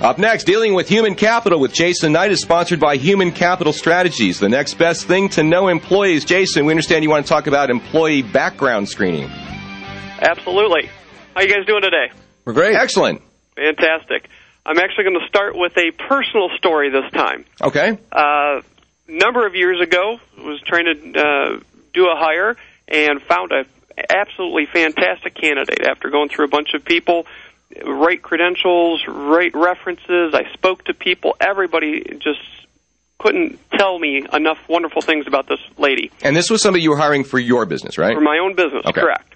Up 0.00 0.16
next, 0.16 0.44
dealing 0.44 0.72
with 0.72 0.88
human 0.88 1.14
capital 1.14 1.60
with 1.60 1.74
Jason 1.74 2.12
Knight 2.12 2.30
is 2.30 2.40
sponsored 2.40 2.80
by 2.80 2.96
Human 2.96 3.32
Capital 3.32 3.70
Strategies. 3.70 4.40
The 4.40 4.48
next 4.48 4.78
best 4.78 5.06
thing 5.06 5.28
to 5.30 5.42
no 5.42 5.68
employees. 5.68 6.24
Jason, 6.24 6.64
we 6.64 6.72
understand 6.72 7.04
you 7.04 7.10
want 7.10 7.26
to 7.26 7.28
talk 7.28 7.46
about 7.46 7.68
employee 7.68 8.22
background 8.22 8.88
screening. 8.88 9.28
Absolutely. 10.18 10.88
How 11.34 11.42
you 11.42 11.54
guys 11.54 11.66
doing 11.66 11.82
today? 11.82 12.10
We're 12.46 12.54
great. 12.54 12.76
Excellent. 12.76 13.20
Fantastic. 13.56 14.30
I'm 14.64 14.78
actually 14.78 15.04
going 15.04 15.20
to 15.20 15.28
start 15.28 15.54
with 15.54 15.76
a 15.76 15.90
personal 15.90 16.48
story 16.56 16.88
this 16.88 17.10
time. 17.12 17.44
Okay. 17.60 17.98
A 18.10 18.18
uh, 18.18 18.62
number 19.06 19.46
of 19.46 19.54
years 19.54 19.82
ago, 19.82 20.18
was 20.38 20.62
trying 20.62 20.86
to 20.86 21.20
uh, 21.20 21.60
do 21.92 22.06
a 22.06 22.16
hire 22.16 22.56
and 22.88 23.20
found 23.20 23.52
a 23.52 23.66
absolutely 24.08 24.64
fantastic 24.64 25.34
candidate 25.34 25.86
after 25.86 26.08
going 26.08 26.30
through 26.30 26.46
a 26.46 26.48
bunch 26.48 26.72
of 26.72 26.86
people 26.86 27.26
right 27.84 28.20
credentials, 28.20 29.02
right 29.06 29.54
references. 29.54 30.34
I 30.34 30.52
spoke 30.52 30.84
to 30.84 30.94
people. 30.94 31.36
Everybody 31.40 32.02
just 32.18 32.40
couldn't 33.18 33.58
tell 33.72 33.98
me 33.98 34.26
enough 34.32 34.58
wonderful 34.68 35.02
things 35.02 35.26
about 35.26 35.46
this 35.46 35.60
lady. 35.78 36.10
And 36.22 36.34
this 36.34 36.50
was 36.50 36.62
somebody 36.62 36.82
you 36.82 36.90
were 36.90 36.96
hiring 36.96 37.22
for 37.24 37.38
your 37.38 37.66
business, 37.66 37.98
right? 37.98 38.14
For 38.14 38.20
my 38.20 38.38
own 38.38 38.54
business, 38.54 38.84
Okay. 38.86 39.00
correct. 39.00 39.34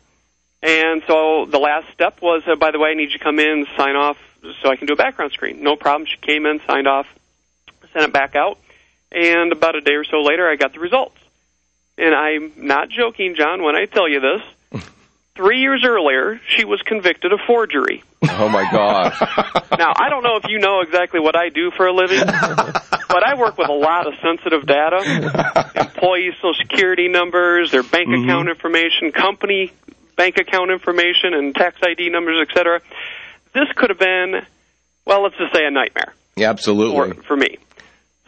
And 0.63 1.03
so 1.07 1.45
the 1.45 1.59
last 1.59 1.93
step 1.93 2.23
was, 2.23 2.43
uh, 2.47 2.57
by 2.57 2.71
the 2.71 2.79
way, 2.79 2.91
I 2.91 2.95
need 2.95 3.11
you 3.13 3.19
to 3.19 3.25
come 3.25 3.39
in, 3.39 3.67
sign 3.77 3.97
off, 3.97 4.17
so 4.63 4.71
I 4.71 4.77
can 4.77 4.87
do 4.87 4.95
a 4.95 4.97
background 4.97 5.33
screen. 5.33 5.63
No 5.63 5.77
problem. 5.77 6.07
She 6.07 6.17
came 6.17 6.47
in, 6.47 6.61
signed 6.67 6.89
off, 6.89 7.07
sent 7.93 8.07
it 8.07 8.13
back 8.13 8.35
out, 8.35 8.59
and 9.13 9.53
about 9.53 9.77
a 9.77 9.83
day 9.83 9.93
or 9.93 10.05
so 10.05 10.23
later, 10.23 10.49
I 10.49 10.57
got 10.57 10.73
the 10.73 10.81
results. 10.81 11.17
And 11.99 12.15
I'm 12.15 12.53
not 12.57 12.89
joking, 12.89 13.35
John, 13.37 13.63
when 13.63 13.77
I 13.77 13.85
tell 13.85 14.09
you 14.09 14.21
this. 14.21 14.43
Three 15.37 15.61
years 15.61 15.85
earlier, 15.85 16.41
she 16.47 16.65
was 16.65 16.81
convicted 16.83 17.33
of 17.33 17.41
forgery. 17.45 18.05
Oh 18.23 18.49
my 18.49 18.71
God. 18.71 19.13
Now, 19.77 19.93
I 19.97 20.09
don't 20.09 20.23
know 20.23 20.37
if 20.37 20.45
you 20.49 20.61
know 20.61 20.83
exactly 20.83 21.19
what 21.19 21.35
I 21.35 21.49
do 21.49 21.73
for 21.73 21.87
a 21.87 21.93
living, 21.93 22.21
but 22.25 23.25
I 23.25 23.35
work 23.37 23.59
with 23.59 23.69
a 23.69 23.73
lot 23.73 24.07
of 24.07 24.15
sensitive 24.23 24.67
data 24.67 25.73
employee 25.75 26.31
social 26.37 26.55
security 26.55 27.09
numbers, 27.09 27.73
their 27.73 27.83
bank 27.83 28.09
mm-hmm. 28.09 28.23
account 28.23 28.49
information, 28.49 29.11
company 29.11 29.73
bank 30.17 30.37
account 30.39 30.71
information, 30.71 31.35
and 31.35 31.57
tax 31.57 31.81
ID 31.83 32.11
numbers, 32.11 32.47
et 32.49 32.55
cetera. 32.57 32.81
This 33.53 33.67
could 33.75 33.91
have 33.91 33.99
been, 33.99 34.47
well, 35.05 35.25
let's 35.25 35.37
just 35.37 35.53
say 35.53 35.67
a 35.67 35.73
nightmare 35.73 36.15
Yeah, 36.37 36.51
absolutely. 36.51 37.15
for, 37.15 37.23
for 37.23 37.37
me. 37.37 37.59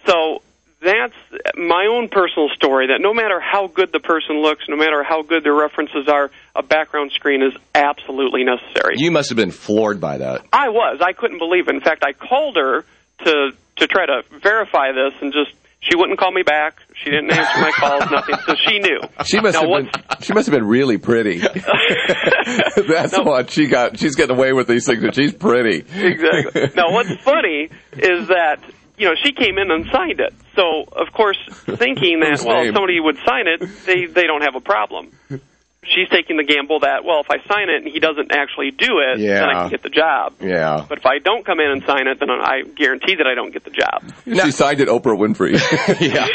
So 0.05 0.43
that's 0.87 1.15
my 1.57 1.87
own 1.91 2.09
personal 2.09 2.49
story 2.55 2.87
that 2.89 3.01
no 3.01 3.13
matter 3.13 3.41
how 3.41 3.67
good 3.67 3.93
the 3.93 4.01
person 4.01 4.41
looks, 4.41 4.65
no 4.69 4.77
matter 4.77 5.03
how 5.03 5.23
good 5.23 5.45
their 5.45 5.55
references 5.55 6.09
are, 6.09 6.31
a 6.55 6.63
background 6.63 7.11
screen 7.13 7.43
is 7.43 7.53
absolutely 7.75 8.45
necessary. 8.45 8.95
You 8.97 9.11
must 9.11 9.29
have 9.31 9.37
been 9.37 9.51
floored 9.51 10.01
by 10.01 10.19
that. 10.19 10.47
I 10.53 10.69
was. 10.71 11.01
I 11.03 11.13
couldn't 11.13 11.39
believe 11.39 11.69
it. 11.69 11.75
In 11.75 11.81
fact, 11.81 12.05
I 12.05 12.13
called 12.13 12.57
her 12.57 12.85
to 13.25 13.51
to 13.77 13.87
try 13.87 14.07
to 14.07 14.23
verify 14.41 14.93
this, 14.93 15.13
and 15.21 15.33
just 15.33 15.51
she 15.81 15.95
wouldn't 15.97 16.19
call 16.19 16.33
me 16.33 16.43
back. 16.43 16.79
She 16.95 17.11
didn't 17.11 17.31
answer 17.31 17.61
my 17.61 17.71
calls, 17.73 18.05
nothing. 18.11 18.37
So 18.47 18.55
she 18.67 18.79
knew. 18.79 19.01
She 19.25 19.41
must 19.41 19.61
Now, 19.61 19.75
have 19.83 19.93
been. 19.93 20.03
She 20.23 20.33
must 20.33 20.47
have 20.47 20.55
been 20.55 20.67
really 20.67 20.97
pretty. 20.99 21.39
That's 22.89 23.17
what 23.19 23.51
she 23.51 23.67
got. 23.67 23.99
She's 23.99 24.15
getting 24.15 24.37
away 24.37 24.53
with 24.53 24.67
these 24.69 24.87
things, 24.87 25.03
but 25.03 25.15
she's 25.15 25.35
pretty. 25.35 25.85
exactly. 25.95 26.71
Now, 26.75 26.93
what's 26.93 27.13
funny 27.23 27.69
is 27.93 28.29
that 28.29 28.59
you 28.99 29.07
know 29.07 29.15
she 29.23 29.33
came 29.33 29.59
in 29.59 29.71
and 29.71 29.87
signed 29.93 30.21
it. 30.21 30.35
So, 30.55 30.85
of 30.93 31.13
course, 31.13 31.39
thinking 31.65 32.21
that 32.21 32.43
well, 32.45 32.59
name? 32.59 32.69
if 32.69 32.75
somebody 32.75 33.01
would 33.01 33.19
sign 33.25 33.47
it, 33.47 33.61
they 33.87 34.07
they 34.07 34.27
don't 34.27 34.43
have 34.43 34.55
a 34.55 34.61
problem. 34.61 35.13
She's 35.89 36.09
taking 36.09 36.37
the 36.37 36.43
gamble 36.43 36.81
that 36.81 37.05
well, 37.05 37.21
if 37.21 37.31
I 37.31 37.37
sign 37.47 37.69
it 37.69 37.85
and 37.85 37.87
he 37.87 38.01
doesn't 38.01 38.33
actually 38.33 38.73
do 38.73 38.99
it, 38.99 39.19
then 39.19 39.45
I 39.45 39.63
can 39.63 39.71
get 39.71 39.85
the 39.85 39.89
job. 39.89 40.35
Yeah. 40.41 40.85
But 40.89 40.99
if 40.99 41.07
I 41.07 41.19
don't 41.19 41.47
come 41.47 41.61
in 41.61 41.71
and 41.71 41.85
sign 41.85 42.09
it, 42.09 42.19
then 42.19 42.29
I 42.29 42.63
guarantee 42.63 43.15
that 43.15 43.27
I 43.29 43.35
don't 43.37 43.53
get 43.53 43.63
the 43.63 43.71
job. 43.71 44.03
She 44.25 44.51
signed 44.51 44.81
it 44.81 44.89
Oprah 44.89 45.17
Winfrey. 45.17 45.53
yeah. 46.01 46.27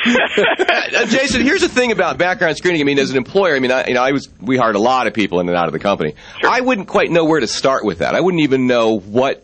Uh, 0.98 1.06
Jason, 1.06 1.42
here's 1.42 1.60
the 1.60 1.68
thing 1.68 1.92
about 1.92 2.18
background 2.18 2.56
screening. 2.56 2.80
I 2.80 2.86
mean, 2.86 2.98
as 2.98 3.12
an 3.12 3.18
employer, 3.18 3.54
I 3.58 3.60
mean, 3.60 3.72
I, 3.72 3.88
you 3.88 3.94
know, 3.94 4.04
I 4.04 4.14
was 4.14 4.30
we 4.40 4.56
hired 4.56 4.76
a 4.76 4.82
lot 4.82 5.08
of 5.08 5.14
people 5.14 5.42
in 5.42 5.50
and 5.50 5.58
out 5.58 5.68
of 5.68 5.74
the 5.74 5.80
company. 5.80 6.16
Sure. 6.40 6.50
I 6.50 6.62
wouldn't 6.62 6.88
quite 6.88 7.12
know 7.12 7.26
where 7.26 7.42
to 7.42 7.48
start 7.48 7.84
with 7.84 7.98
that. 7.98 8.16
I 8.16 8.22
wouldn't 8.22 8.44
even 8.44 8.68
know 8.68 9.00
what 9.00 9.44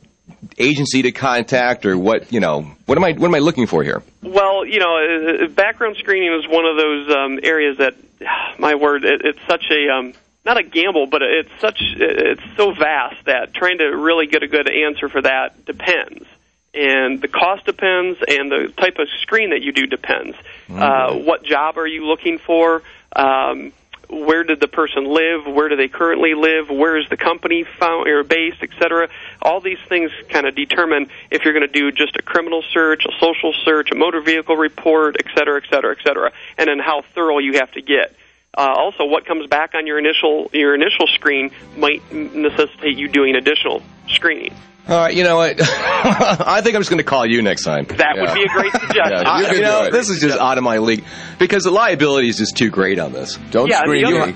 agency 0.57 1.03
to 1.03 1.11
contact 1.11 1.85
or 1.85 1.97
what 1.97 2.31
you 2.31 2.39
know. 2.39 2.63
What 2.85 2.97
am 2.97 3.03
I 3.03 3.13
what 3.13 3.27
am 3.27 3.35
I 3.35 3.39
looking 3.39 3.67
for 3.67 3.83
here? 3.83 4.03
Well, 4.21 4.65
you 4.65 4.79
know, 4.79 5.45
uh, 5.45 5.47
background 5.47 5.97
screening 5.97 6.33
is 6.39 6.47
one 6.47 6.65
of 6.65 6.77
those 6.77 7.15
um, 7.15 7.39
areas 7.43 7.77
that, 7.77 7.95
my 8.59 8.75
word, 8.75 9.03
it, 9.05 9.21
it's 9.23 9.39
such 9.47 9.65
a 9.71 9.89
um, 9.89 10.13
not 10.45 10.57
a 10.57 10.63
gamble, 10.63 11.07
but 11.07 11.21
it's 11.21 11.51
such 11.59 11.79
it's 11.81 12.41
so 12.55 12.71
vast 12.71 13.25
that 13.25 13.53
trying 13.53 13.79
to 13.79 13.85
really 13.85 14.27
get 14.27 14.43
a 14.43 14.47
good 14.47 14.69
answer 14.69 15.09
for 15.09 15.21
that 15.21 15.65
depends, 15.65 16.25
and 16.73 17.21
the 17.21 17.27
cost 17.27 17.65
depends, 17.65 18.19
and 18.27 18.51
the 18.51 18.73
type 18.77 18.97
of 18.99 19.07
screen 19.21 19.49
that 19.49 19.61
you 19.61 19.71
do 19.71 19.85
depends. 19.85 20.37
Uh, 20.69 21.15
what 21.15 21.43
job 21.43 21.77
are 21.77 21.87
you 21.87 22.05
looking 22.05 22.37
for? 22.37 22.81
Um, 23.15 23.73
where 24.09 24.43
did 24.43 24.59
the 24.59 24.67
person 24.67 25.05
live? 25.05 25.45
Where 25.45 25.69
do 25.69 25.75
they 25.75 25.89
currently 25.89 26.33
live? 26.33 26.69
Where 26.69 26.97
is 26.97 27.07
the 27.09 27.17
company 27.17 27.63
found 27.63 28.07
or 28.07 28.23
based, 28.23 28.57
et 28.61 28.69
cetera? 28.79 29.09
All 29.41 29.59
these 29.59 29.79
things 29.89 30.11
kind 30.29 30.47
of 30.47 30.55
determine 30.55 31.09
if 31.29 31.43
you're 31.43 31.53
going 31.53 31.67
to 31.67 31.73
do 31.73 31.91
just 31.91 32.15
a 32.15 32.21
criminal 32.21 32.63
search, 32.73 33.05
a 33.05 33.11
social 33.19 33.53
search, 33.65 33.91
a 33.91 33.95
motor 33.95 34.21
vehicle 34.21 34.55
report, 34.55 35.17
et 35.19 35.25
cetera, 35.37 35.61
et 35.61 35.69
cetera, 35.69 35.95
et 35.97 36.03
cetera, 36.03 36.31
and 36.57 36.69
then 36.69 36.79
how 36.79 37.03
thorough 37.13 37.39
you 37.39 37.53
have 37.53 37.71
to 37.73 37.81
get. 37.81 38.15
Uh, 38.57 38.73
also, 38.75 39.05
what 39.05 39.25
comes 39.27 39.45
back 39.47 39.75
on 39.75 39.85
your 39.85 39.99
initial 39.99 40.49
your 40.51 40.73
initial 40.73 41.05
screen 41.13 41.51
might 41.77 42.01
necessitate 42.11 42.97
you 42.97 43.07
doing 43.07 43.35
additional 43.35 43.83
screening. 44.09 44.51
All 44.89 44.97
right, 44.97 45.13
you 45.13 45.23
know 45.23 45.35
what? 45.35 45.57
I 45.61 46.61
think 46.61 46.75
I'm 46.75 46.81
just 46.81 46.89
going 46.89 46.97
to 46.99 47.03
call 47.03 47.25
you 47.25 47.41
next 47.41 47.63
time. 47.65 47.85
That 47.85 48.15
would 48.17 48.33
be 48.33 48.43
a 48.43 48.47
great 48.47 48.71
suggestion. 48.71 49.11
Yeah, 49.11 49.29
I- 49.29 49.39
You 49.41 49.45
can 49.45 49.53
you 49.55 49.59
do 49.61 49.63
know, 49.65 49.89
this 49.91 50.09
is 50.09 50.21
just 50.21 50.39
out 50.39 50.57
of 50.57 50.63
my 50.63 50.77
league 50.77 51.03
because 51.39 51.65
the 51.65 51.71
liability 51.71 52.29
is 52.29 52.37
just 52.37 52.55
too 52.57 52.69
great 52.69 52.97
on 52.97 53.11
this. 53.11 53.37
Don't 53.51 53.69
Yeah, 53.69 53.79
screen 53.81 54.09
me. 54.09 54.35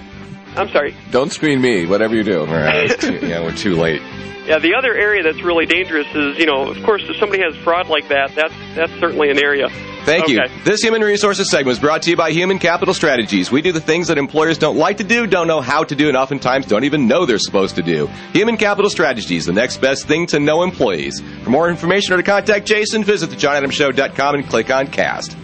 I'm 0.55 0.69
sorry. 0.69 0.95
Don't 1.11 1.31
screen 1.31 1.61
me. 1.61 1.85
Whatever 1.85 2.15
you 2.15 2.23
do. 2.23 2.39
All 2.41 2.45
right, 2.47 2.89
it's 2.91 3.01
too- 3.07 3.25
yeah, 3.25 3.41
we're 3.41 3.55
too 3.55 3.75
late. 3.75 4.01
Yeah, 4.45 4.57
the 4.57 4.73
other 4.73 4.93
area 4.95 5.21
that's 5.21 5.41
really 5.43 5.67
dangerous 5.67 6.07
is, 6.15 6.37
you 6.39 6.47
know, 6.47 6.67
of 6.69 6.81
course, 6.83 7.03
if 7.07 7.15
somebody 7.17 7.43
has 7.43 7.55
fraud 7.63 7.87
like 7.89 8.07
that, 8.09 8.31
that's 8.35 8.53
that's 8.75 8.91
certainly 8.99 9.29
an 9.29 9.37
area. 9.37 9.69
Thank 10.03 10.29
you. 10.29 10.39
This 10.65 10.81
Human 10.81 11.03
Resources 11.03 11.51
segment 11.51 11.67
was 11.67 11.79
brought 11.79 12.01
to 12.01 12.09
you 12.09 12.15
by 12.17 12.31
Human 12.31 12.57
Capital 12.57 12.91
Strategies. 12.95 13.51
We 13.51 13.61
do 13.61 13.71
the 13.71 13.79
things 13.79 14.07
that 14.07 14.17
employers 14.17 14.57
don't 14.57 14.75
like 14.77 14.97
to 14.97 15.03
do, 15.03 15.27
don't 15.27 15.47
no 15.47 15.61
how 15.61 15.83
to 15.83 15.95
do, 15.95 16.07
and 16.07 16.17
oftentimes 16.17 16.65
don't 16.65 16.85
even 16.85 17.07
know 17.07 17.27
they're 17.27 17.37
supposed 17.37 17.75
to 17.75 17.83
do. 17.83 18.07
Human 18.33 18.57
Capital 18.57 18.89
Strategies, 18.89 19.45
the 19.45 19.53
next 19.53 19.77
best 19.77 20.07
thing 20.07 20.25
to 20.27 20.39
know 20.39 20.63
employees. 20.63 21.21
For 21.43 21.51
more 21.51 21.69
information 21.69 22.15
or 22.15 22.17
to 22.17 22.23
contact 22.23 22.65
Jason, 22.65 23.03
visit 23.03 23.29
thejohnadamshow.com 23.29 24.35
and 24.35 24.49
click 24.49 24.71
on 24.71 24.87
Cast. 24.87 25.37